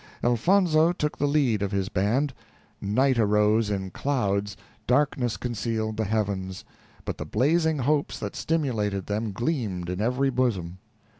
Elfonzo 0.23 0.91
took 0.91 1.19
the 1.19 1.27
lead 1.27 1.61
of 1.61 1.71
his 1.71 1.87
band. 1.87 2.33
Night 2.81 3.19
arose 3.19 3.69
in 3.69 3.91
clouds; 3.91 4.57
darkness 4.87 5.37
concealed 5.37 5.95
the 5.95 6.05
heavens; 6.05 6.65
but 7.05 7.19
the 7.19 7.23
blazing 7.25 7.77
hopes 7.77 8.17
that 8.17 8.35
stimulated 8.35 9.05
them 9.05 9.31
gleamed 9.31 9.91
in 9.91 10.01
every 10.01 10.31
bosom. 10.31 10.79